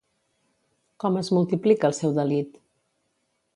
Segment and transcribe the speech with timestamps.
[1.03, 2.59] Com es multiplica el seu delit?